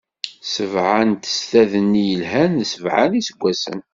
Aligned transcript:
Sebɛa 0.53 1.01
n 1.09 1.11
testad-nni 1.23 2.03
yelhan, 2.09 2.53
d 2.61 2.63
sebɛa 2.71 3.05
n 3.07 3.17
iseggasen; 3.19 3.79